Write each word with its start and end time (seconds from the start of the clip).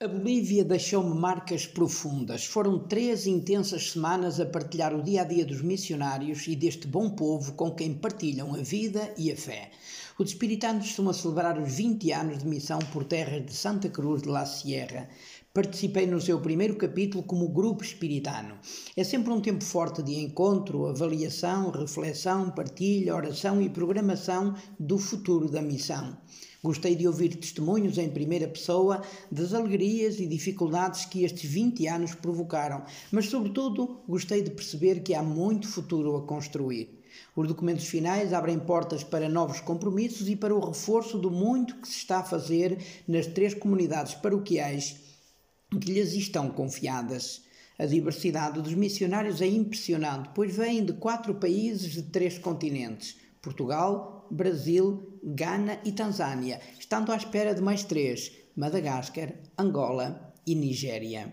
A 0.00 0.06
Bolívia 0.06 0.64
deixou-me 0.64 1.12
marcas 1.18 1.66
profundas. 1.66 2.44
Foram 2.44 2.78
três 2.78 3.26
intensas 3.26 3.90
semanas 3.90 4.38
a 4.38 4.46
partilhar 4.46 4.94
o 4.94 5.02
dia 5.02 5.22
a 5.22 5.24
dia 5.24 5.44
dos 5.44 5.60
missionários 5.60 6.46
e 6.46 6.54
deste 6.54 6.86
bom 6.86 7.10
povo 7.10 7.54
com 7.54 7.72
quem 7.72 7.92
partilham 7.94 8.54
a 8.54 8.58
vida 8.58 9.12
e 9.18 9.32
a 9.32 9.36
fé. 9.36 9.72
Os 10.16 10.28
espiritanos 10.28 10.86
estão 10.86 11.08
a 11.08 11.12
celebrar 11.12 11.60
os 11.60 11.72
20 11.72 12.12
anos 12.12 12.38
de 12.38 12.46
missão 12.46 12.78
por 12.92 13.02
terras 13.02 13.44
de 13.44 13.52
Santa 13.52 13.88
Cruz 13.88 14.22
de 14.22 14.28
la 14.28 14.46
Sierra. 14.46 15.08
Participei 15.52 16.06
no 16.06 16.20
seu 16.20 16.40
primeiro 16.40 16.76
capítulo 16.76 17.24
como 17.24 17.48
grupo 17.48 17.82
espiritano. 17.82 18.54
É 18.96 19.02
sempre 19.02 19.32
um 19.32 19.40
tempo 19.40 19.64
forte 19.64 20.00
de 20.00 20.14
encontro, 20.14 20.86
avaliação, 20.86 21.72
reflexão, 21.72 22.52
partilha, 22.52 23.16
oração 23.16 23.60
e 23.60 23.68
programação 23.68 24.54
do 24.78 24.96
futuro 24.96 25.50
da 25.50 25.60
missão. 25.60 26.16
Gostei 26.62 26.96
de 26.96 27.06
ouvir 27.06 27.36
testemunhos 27.36 27.98
em 27.98 28.10
primeira 28.10 28.48
pessoa 28.48 29.00
das 29.30 29.54
alegrias 29.54 30.18
e 30.18 30.26
dificuldades 30.26 31.04
que 31.04 31.22
estes 31.22 31.48
20 31.48 31.86
anos 31.86 32.14
provocaram, 32.14 32.82
mas, 33.12 33.26
sobretudo, 33.26 34.00
gostei 34.08 34.42
de 34.42 34.50
perceber 34.50 35.00
que 35.00 35.14
há 35.14 35.22
muito 35.22 35.68
futuro 35.68 36.16
a 36.16 36.22
construir. 36.22 36.98
Os 37.36 37.46
documentos 37.46 37.86
finais 37.86 38.32
abrem 38.32 38.58
portas 38.58 39.04
para 39.04 39.28
novos 39.28 39.60
compromissos 39.60 40.28
e 40.28 40.34
para 40.34 40.54
o 40.54 40.60
reforço 40.60 41.16
do 41.16 41.30
muito 41.30 41.76
que 41.76 41.88
se 41.88 41.98
está 41.98 42.18
a 42.18 42.24
fazer 42.24 42.78
nas 43.06 43.26
três 43.26 43.54
comunidades 43.54 44.14
paroquiais 44.14 44.96
que 45.70 45.92
lhes 45.92 46.12
estão 46.14 46.50
confiadas. 46.50 47.42
A 47.78 47.86
diversidade 47.86 48.60
dos 48.60 48.74
missionários 48.74 49.40
é 49.40 49.46
impressionante, 49.46 50.30
pois 50.34 50.56
vêm 50.56 50.84
de 50.84 50.94
quatro 50.94 51.34
países 51.36 51.92
de 51.92 52.02
três 52.02 52.36
continentes: 52.36 53.16
Portugal, 53.40 54.17
Brasil, 54.30 55.18
Gana 55.22 55.80
e 55.84 55.92
Tanzânia, 55.92 56.60
estando 56.78 57.12
à 57.12 57.16
espera 57.16 57.54
de 57.54 57.60
mais 57.60 57.84
três: 57.84 58.32
Madagascar, 58.56 59.32
Angola 59.56 60.32
e 60.46 60.54
Nigéria. 60.54 61.32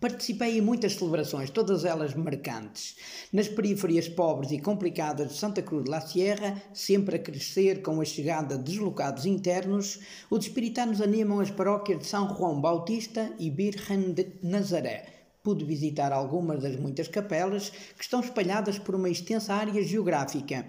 Participei 0.00 0.58
em 0.58 0.60
muitas 0.60 0.94
celebrações, 0.94 1.48
todas 1.48 1.84
elas 1.84 2.14
marcantes. 2.14 2.96
Nas 3.32 3.48
periferias 3.48 4.08
pobres 4.08 4.50
e 4.50 4.58
complicadas 4.58 5.28
de 5.28 5.34
Santa 5.34 5.62
Cruz 5.62 5.84
de 5.84 5.90
la 5.90 6.00
Sierra, 6.00 6.62
sempre 6.74 7.16
a 7.16 7.18
crescer 7.18 7.80
com 7.80 8.00
a 8.00 8.04
chegada 8.04 8.58
de 8.58 8.64
deslocados 8.64 9.24
internos, 9.24 10.00
os 10.28 10.44
espiritanos 10.44 11.00
animam 11.00 11.40
as 11.40 11.50
paróquias 11.50 12.00
de 12.00 12.06
São 12.06 12.28
João 12.36 12.60
Bautista 12.60 13.32
e 13.38 13.48
Virgem 13.48 14.12
de 14.12 14.32
Nazaré. 14.42 15.06
Pude 15.42 15.64
visitar 15.64 16.12
algumas 16.12 16.62
das 16.62 16.76
muitas 16.76 17.08
capelas 17.08 17.70
que 17.70 18.02
estão 18.02 18.20
espalhadas 18.20 18.78
por 18.78 18.94
uma 18.96 19.08
extensa 19.08 19.54
área 19.54 19.82
geográfica 19.82 20.66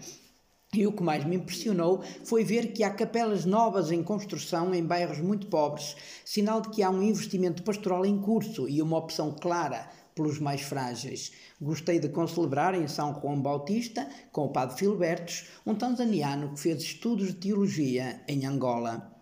e 0.74 0.86
o 0.86 0.92
que 0.92 1.02
mais 1.02 1.24
me 1.24 1.38
impressionou 1.38 2.04
foi 2.26 2.44
ver 2.44 2.74
que 2.74 2.84
há 2.84 2.90
capelas 2.90 3.46
novas 3.46 3.92
em 3.92 4.04
construção 4.04 4.76
em 4.76 4.84
bairros 4.84 5.20
muito 5.20 5.48
pobres, 5.48 5.96
sinal 6.26 6.60
de 6.62 6.70
que 6.70 6.84
há 6.84 6.90
um 6.90 7.02
investimento 7.02 7.64
pastoral 7.64 8.06
em 8.06 8.20
curso 8.20 8.68
e 8.68 8.82
uma 8.82 8.98
opção 8.98 9.32
clara 9.32 9.90
pelos 10.14 10.40
mais 10.40 10.62
frágeis. 10.62 11.32
Gostei 11.62 12.00
de 12.00 12.10
concelebrar 12.10 12.76
em 12.76 12.88
São 12.88 13.18
João 13.20 13.42
Bautista 13.42 14.10
com 14.32 14.46
o 14.46 14.52
padre 14.52 14.78
Filibertos, 14.78 15.46
um 15.66 15.74
tanzaniano 15.74 16.54
que 16.54 16.60
fez 16.60 16.82
estudos 16.82 17.28
de 17.28 17.36
teologia 17.36 18.22
em 18.28 18.46
Angola. 18.46 19.17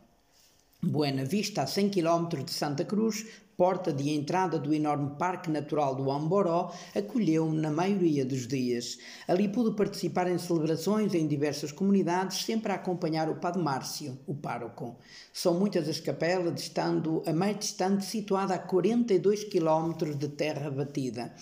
Buena 0.87 1.25
Vista, 1.25 1.63
a 1.63 1.67
100 1.67 1.89
km 1.89 2.43
de 2.45 2.51
Santa 2.51 2.85
Cruz, 2.85 3.25
porta 3.57 3.91
de 3.91 4.11
entrada 4.11 4.59
do 4.59 4.71
enorme 4.71 5.15
Parque 5.17 5.49
Natural 5.49 5.95
do 5.95 6.11
Amboró, 6.11 6.71
acolheu-me 6.93 7.57
na 7.57 7.71
maioria 7.71 8.23
dos 8.23 8.47
dias. 8.47 8.99
Ali 9.27 9.47
pude 9.47 9.75
participar 9.75 10.29
em 10.29 10.37
celebrações 10.37 11.15
em 11.15 11.27
diversas 11.27 11.71
comunidades, 11.71 12.45
sempre 12.45 12.71
a 12.71 12.75
acompanhar 12.75 13.27
o 13.29 13.37
Padre 13.37 13.63
Márcio, 13.63 14.19
o 14.27 14.35
pároco. 14.35 14.95
São 15.33 15.55
muitas 15.55 15.89
as 15.89 15.99
capelas, 15.99 16.61
estando 16.61 17.23
a 17.25 17.33
mais 17.33 17.57
distante 17.57 18.05
situada 18.05 18.53
a 18.53 18.59
42 18.59 19.43
quilómetros 19.45 20.15
de 20.15 20.27
terra 20.27 20.69
batida. 20.69 21.33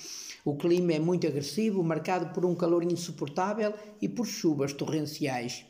O 0.45 0.55
clima 0.55 0.93
é 0.93 0.99
muito 0.99 1.27
agressivo, 1.27 1.83
marcado 1.83 2.33
por 2.33 2.45
um 2.45 2.55
calor 2.55 2.83
insuportável 2.83 3.73
e 4.01 4.07
por 4.07 4.25
chuvas 4.25 4.71
torrenciais. 4.71 5.65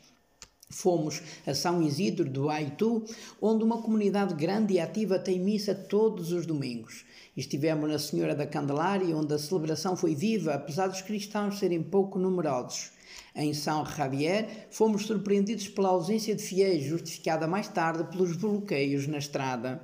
Fomos 0.70 1.22
a 1.46 1.54
São 1.54 1.82
Isidro 1.82 2.28
do 2.28 2.48
Aitu, 2.48 3.04
onde 3.40 3.62
uma 3.62 3.80
comunidade 3.80 4.34
grande 4.34 4.74
e 4.74 4.80
ativa 4.80 5.18
tem 5.18 5.38
missa 5.38 5.74
todos 5.74 6.32
os 6.32 6.46
domingos. 6.46 7.04
Estivemos 7.36 7.90
na 7.90 7.98
Senhora 7.98 8.34
da 8.34 8.46
Candelária, 8.46 9.16
onde 9.16 9.34
a 9.34 9.38
celebração 9.38 9.96
foi 9.96 10.14
viva, 10.14 10.54
apesar 10.54 10.88
dos 10.88 11.02
cristãos 11.02 11.58
serem 11.58 11.82
pouco 11.82 12.18
numerosos. 12.18 12.92
Em 13.34 13.52
São 13.52 13.84
Javier, 13.84 14.68
fomos 14.70 15.06
surpreendidos 15.06 15.68
pela 15.68 15.88
ausência 15.88 16.34
de 16.34 16.42
fiéis, 16.42 16.84
justificada 16.84 17.46
mais 17.46 17.66
tarde 17.68 18.04
pelos 18.04 18.36
bloqueios 18.36 19.06
na 19.06 19.18
estrada. 19.18 19.82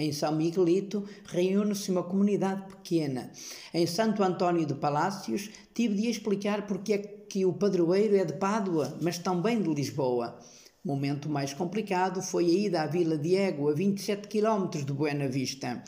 Em 0.00 0.12
São 0.12 0.34
Miguelito, 0.34 1.04
reúne-se 1.26 1.90
uma 1.90 2.02
comunidade 2.02 2.62
pequena. 2.70 3.30
Em 3.74 3.86
Santo 3.86 4.22
António 4.22 4.64
de 4.64 4.72
Palácios, 4.72 5.50
tive 5.74 5.94
de 5.94 6.08
explicar 6.08 6.66
porque 6.66 6.94
é 6.94 6.98
que 6.98 7.44
o 7.44 7.52
padroeiro 7.52 8.16
é 8.16 8.24
de 8.24 8.32
Pádua, 8.32 8.96
mas 9.02 9.18
também 9.18 9.60
de 9.60 9.68
Lisboa. 9.68 10.38
Momento 10.82 11.28
mais 11.28 11.52
complicado 11.52 12.22
foi 12.22 12.46
a 12.46 12.48
ida 12.48 12.80
à 12.80 12.86
Vila 12.86 13.18
Diego, 13.18 13.68
a 13.68 13.74
27 13.74 14.26
km 14.26 14.70
de 14.70 14.90
Buena 14.90 15.28
Vista. 15.28 15.84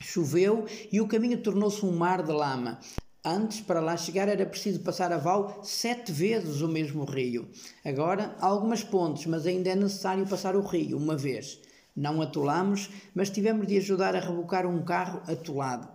Choveu 0.00 0.66
e 0.90 1.00
o 1.00 1.06
caminho 1.06 1.40
tornou-se 1.40 1.86
um 1.86 1.96
mar 1.96 2.24
de 2.24 2.32
lama. 2.32 2.80
Antes, 3.24 3.60
para 3.60 3.78
lá 3.78 3.96
chegar, 3.96 4.28
era 4.28 4.44
preciso 4.44 4.80
passar 4.80 5.12
a 5.12 5.18
val 5.18 5.60
sete 5.62 6.10
vezes 6.10 6.62
o 6.62 6.68
mesmo 6.68 7.04
rio. 7.04 7.48
Agora, 7.84 8.34
há 8.40 8.46
algumas 8.46 8.82
pontes, 8.82 9.24
mas 9.26 9.46
ainda 9.46 9.70
é 9.70 9.76
necessário 9.76 10.26
passar 10.26 10.56
o 10.56 10.62
rio 10.62 10.96
uma 10.96 11.16
vez. 11.16 11.60
Não 11.96 12.20
atolamos, 12.20 12.90
mas 13.14 13.30
tivemos 13.30 13.66
de 13.66 13.78
ajudar 13.78 14.14
a 14.14 14.20
rebocar 14.20 14.66
um 14.66 14.84
carro 14.84 15.22
atolado. 15.26 15.88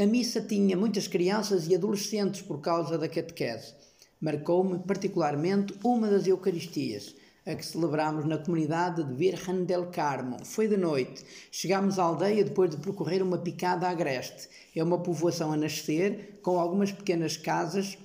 A 0.00 0.06
missa 0.06 0.40
tinha 0.40 0.76
muitas 0.76 1.06
crianças 1.06 1.68
e 1.68 1.74
adolescentes 1.76 2.42
por 2.42 2.60
causa 2.60 2.98
da 2.98 3.08
catequese. 3.08 3.74
Marcou-me 4.20 4.80
particularmente 4.80 5.72
uma 5.84 6.10
das 6.10 6.26
Eucaristias, 6.26 7.14
a 7.46 7.54
que 7.54 7.64
celebramos 7.64 8.24
na 8.24 8.38
comunidade 8.38 9.04
de 9.04 9.14
Virgen 9.14 9.64
del 9.64 9.86
Carmo. 9.86 10.44
Foi 10.44 10.66
de 10.66 10.76
noite. 10.76 11.24
Chegámos 11.52 11.98
à 11.98 12.02
aldeia 12.02 12.42
depois 12.42 12.70
de 12.70 12.78
percorrer 12.78 13.22
uma 13.22 13.38
picada 13.38 13.88
agreste. 13.88 14.48
É 14.74 14.82
uma 14.82 14.98
povoação 14.98 15.52
a 15.52 15.56
nascer, 15.56 16.40
com 16.42 16.58
algumas 16.58 16.90
pequenas 16.90 17.36
casas 17.36 17.96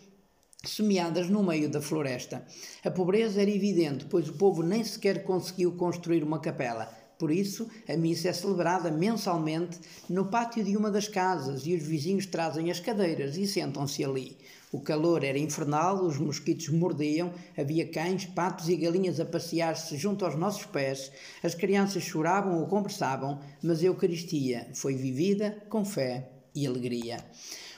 semeadas 0.64 1.30
no 1.30 1.42
meio 1.42 1.70
da 1.70 1.82
floresta. 1.82 2.46
A 2.84 2.92
pobreza 2.92 3.42
era 3.42 3.50
evidente, 3.50 4.06
pois 4.06 4.28
o 4.30 4.34
povo 4.34 4.62
nem 4.62 4.84
sequer 4.84 5.24
conseguiu 5.24 5.72
construir 5.72 6.22
uma 6.22 6.40
capela. 6.40 6.99
Por 7.20 7.32
isso, 7.32 7.68
a 7.86 7.98
missa 7.98 8.30
é 8.30 8.34
celebrada 8.34 8.90
mensalmente 8.90 9.78
no 10.10 10.28
pátio 10.28 10.64
de 10.64 10.78
uma 10.78 10.90
das 10.90 11.10
casas 11.10 11.66
e 11.66 11.76
os 11.76 11.84
vizinhos 11.84 12.26
trazem 12.26 12.72
as 12.72 12.80
cadeiras 12.80 13.36
e 13.36 13.46
sentam-se 13.46 14.06
ali. 14.06 14.38
O 14.72 14.80
calor 14.80 15.22
era 15.26 15.38
infernal, 15.38 16.06
os 16.06 16.18
mosquitos 16.18 16.70
mordiam, 16.70 17.34
havia 17.58 17.86
cães, 17.86 18.26
patos 18.26 18.70
e 18.70 18.78
galinhas 18.78 19.20
a 19.20 19.26
passear-se 19.26 19.98
junto 19.98 20.24
aos 20.24 20.36
nossos 20.36 20.66
pés, 20.66 21.12
as 21.44 21.54
crianças 21.54 22.04
choravam 22.04 22.58
ou 22.58 22.68
conversavam, 22.68 23.42
mas 23.62 23.82
a 23.82 23.88
Eucaristia 23.88 24.70
foi 24.74 24.96
vivida 24.96 25.62
com 25.70 25.84
fé 25.84 26.30
e 26.56 26.66
alegria. 26.66 27.18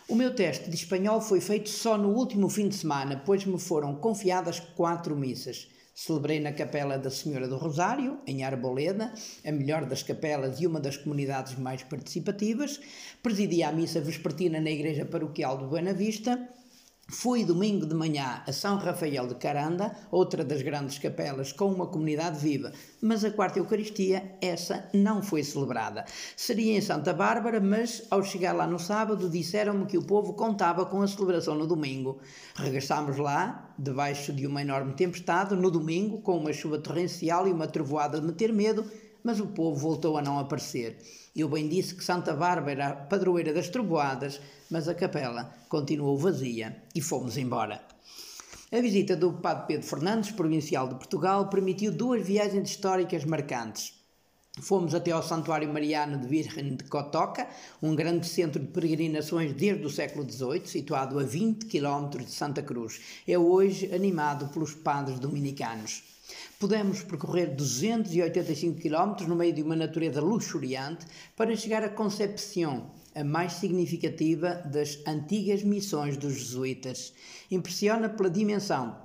O 0.08 0.16
meu 0.16 0.36
teste 0.36 0.70
de 0.70 0.76
espanhol 0.76 1.20
foi 1.20 1.42
feito 1.42 1.70
só 1.70 1.98
no 1.98 2.10
último 2.10 2.48
fim 2.48 2.68
de 2.68 2.76
semana, 2.76 3.24
pois 3.26 3.44
me 3.44 3.58
foram 3.58 3.96
confiadas 3.96 4.60
quatro 4.60 5.16
missas. 5.16 5.68
Celebrei 5.94 6.40
na 6.40 6.54
Capela 6.54 6.98
da 6.98 7.10
Senhora 7.10 7.48
do 7.48 7.58
Rosário, 7.58 8.22
em 8.26 8.44
Arboleda, 8.44 9.14
a 9.46 9.52
melhor 9.52 9.86
das 9.86 10.02
capelas 10.02 10.60
e 10.62 10.66
uma 10.66 10.80
das 10.80 10.98
comunidades 10.98 11.58
mais 11.58 11.84
participativas. 11.84 12.80
Presidi 13.22 13.62
a 13.62 13.72
missa 13.72 14.00
vespertina 14.00 14.62
na 14.62 14.72
Igreja 14.72 15.06
Paroquial 15.06 15.58
do 15.58 15.68
Buena 15.68 15.94
Vista 15.94 16.50
Fui 17.12 17.44
domingo 17.44 17.86
de 17.86 17.94
manhã 17.94 18.42
a 18.48 18.54
São 18.54 18.78
Rafael 18.78 19.28
de 19.28 19.36
Caranda, 19.36 19.94
outra 20.10 20.46
das 20.46 20.62
grandes 20.62 20.98
capelas 20.98 21.52
com 21.52 21.66
uma 21.66 21.86
comunidade 21.86 22.40
viva, 22.40 22.72
mas 23.02 23.26
a 23.26 23.30
quarta 23.30 23.60
Eucaristia, 23.60 24.38
essa 24.42 24.90
não 24.94 25.22
foi 25.22 25.44
celebrada. 25.44 26.06
Seria 26.38 26.78
em 26.78 26.80
Santa 26.80 27.14
Bárbara, 27.14 27.60
mas 27.60 28.08
ao 28.10 28.24
chegar 28.24 28.54
lá 28.54 28.66
no 28.66 28.80
sábado 28.80 29.30
disseram-me 29.30 29.88
que 29.88 29.98
o 29.98 30.06
povo 30.06 30.34
contava 30.36 30.86
com 30.86 31.02
a 31.02 31.08
celebração 31.08 31.54
no 31.54 31.68
domingo. 31.68 32.18
Regressámos 32.56 33.18
lá, 33.18 33.76
debaixo 33.78 34.32
de 34.32 34.48
uma 34.48 34.62
enorme 34.62 34.94
tempestade, 34.94 35.54
no 35.54 35.70
domingo, 35.70 36.22
com 36.22 36.38
uma 36.38 36.54
chuva 36.54 36.80
torrencial 36.80 37.46
e 37.46 37.52
uma 37.52 37.68
trovoada 37.68 38.22
de 38.22 38.26
meter 38.26 38.54
medo, 38.54 38.86
mas 39.24 39.40
o 39.40 39.48
povo 39.48 39.78
voltou 39.78 40.18
a 40.18 40.22
não 40.22 40.40
aparecer. 40.40 40.98
Eu 41.36 41.48
bem 41.48 41.68
disse 41.68 41.96
que 41.96 42.04
Santa 42.04 42.34
Bárbara 42.34 42.72
era 42.72 42.96
padroeira 42.96 43.54
das 43.54 43.70
trovoadas, 43.70 44.42
mas 44.70 44.88
a 44.88 44.94
capela 44.94 45.54
continuou 45.70 46.18
vazia 46.18 46.84
e 46.94 47.02
fomos 47.02 47.38
embora. 47.38 47.82
A 48.72 48.80
visita 48.80 49.16
do 49.16 49.34
Padre 49.34 49.68
Pedro 49.68 49.88
Fernandes, 49.88 50.32
provincial 50.32 50.88
de 50.88 50.96
Portugal, 50.96 51.50
permitiu 51.50 51.92
duas 51.92 52.26
viagens 52.26 52.70
históricas 52.70 53.26
marcantes. 53.26 54.02
Fomos 54.60 54.94
até 54.94 55.12
ao 55.12 55.24
Santuário 55.24 55.72
Mariano 55.72 56.18
de 56.20 56.28
Virgem 56.28 56.76
de 56.76 56.84
Cotoca, 56.84 57.48
um 57.82 57.96
grande 57.96 58.28
centro 58.28 58.62
de 58.62 58.68
peregrinações 58.68 59.54
desde 59.54 59.86
o 59.86 59.90
século 59.90 60.30
XVIII, 60.30 60.66
situado 60.66 61.18
a 61.18 61.24
20 61.24 61.66
km 61.68 62.18
de 62.20 62.32
Santa 62.32 62.62
Cruz. 62.62 63.00
É 63.26 63.38
hoje 63.38 63.94
animado 63.94 64.50
pelos 64.50 64.74
padres 64.74 65.20
dominicanos. 65.20 66.04
Pudemos 66.60 67.02
percorrer 67.04 67.56
285 67.56 68.80
km 68.80 69.28
no 69.28 69.36
meio 69.36 69.54
de 69.54 69.62
uma 69.64 69.76
natureza 69.76 70.22
luxuriante 70.22 71.06
para 71.36 71.56
chegar 71.56 71.84
a 71.84 71.90
Concepción, 71.90 72.92
a 73.16 73.24
mais 73.24 73.54
significativa 73.54 74.62
das 74.66 75.00
antigas 75.08 75.64
missões 75.64 76.18
dos 76.18 76.34
jesuítas. 76.34 77.14
Impressiona 77.50 78.10
pela 78.10 78.30
dimensão, 78.30 78.96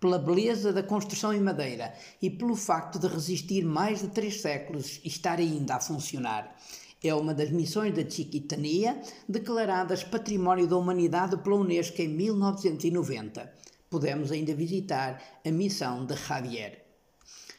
pela 0.00 0.18
beleza 0.18 0.72
da 0.72 0.82
construção 0.82 1.32
em 1.32 1.40
madeira 1.40 1.94
e 2.20 2.28
pelo 2.30 2.54
facto 2.54 2.98
de 2.98 3.06
resistir 3.06 3.64
mais 3.64 4.00
de 4.00 4.08
três 4.08 4.40
séculos 4.40 5.00
e 5.04 5.08
estar 5.08 5.38
ainda 5.38 5.76
a 5.76 5.80
funcionar. 5.80 6.54
É 7.02 7.14
uma 7.14 7.32
das 7.32 7.50
missões 7.50 7.94
da 7.94 8.08
Chiquitania, 8.08 9.00
declaradas 9.28 10.02
Património 10.02 10.66
da 10.66 10.76
Humanidade 10.76 11.36
pela 11.38 11.56
Unesco 11.56 12.02
em 12.02 12.08
1990. 12.08 13.52
Podemos 13.90 14.30
ainda 14.30 14.54
visitar 14.54 15.22
a 15.44 15.50
missão 15.50 16.04
de 16.04 16.14
Javier. 16.14 16.84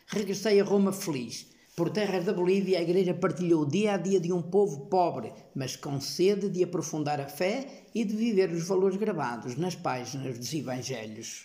Regressei 0.08 0.60
a 0.60 0.64
Roma 0.64 0.92
feliz. 0.92 1.48
Por 1.76 1.90
terras 1.92 2.26
da 2.26 2.34
Bolívia, 2.34 2.80
a 2.80 2.81
Igreja 2.81 3.14
partilhou 3.14 3.64
o 3.64 3.70
dia 3.70 3.94
a 3.94 3.98
dia 3.98 4.20
de 4.20 4.34
um 4.34 4.42
povo 4.42 4.88
pobre, 4.88 5.31
mas 5.56 5.76
com 5.76 6.02
sede 6.02 6.50
de 6.50 6.64
aprofundar 6.64 7.22
a 7.22 7.28
fé 7.28 7.86
e 7.96 8.04
de 8.04 8.16
viver 8.16 8.52
os 8.52 8.68
valores 8.68 8.98
gravados 8.98 9.56
nas 9.56 9.76
páginas 9.76 10.38
dos 10.38 10.54
Evangelhos. 10.54 11.42